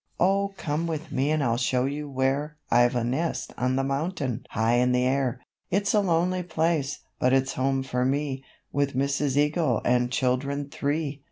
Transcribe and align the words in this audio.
"O 0.19 0.55
come 0.57 0.87
with 0.87 1.11
me 1.11 1.29
and 1.29 1.43
I'll 1.43 1.57
show 1.57 1.85
you 1.85 2.09
where 2.09 2.57
I've 2.71 2.95
a 2.95 3.03
nest 3.03 3.53
on 3.55 3.75
the 3.75 3.83
mountain 3.83 4.43
high 4.49 4.77
in 4.77 4.93
the 4.93 5.05
air; 5.05 5.39
It's 5.69 5.93
a 5.93 5.99
lonely 5.99 6.41
place, 6.41 7.01
but 7.19 7.33
it's 7.33 7.53
home 7.53 7.83
for 7.83 8.03
me, 8.03 8.43
With 8.71 8.95
Mrs. 8.95 9.37
Eagle 9.37 9.79
and 9.85 10.11
children 10.11 10.69
three." 10.71 11.19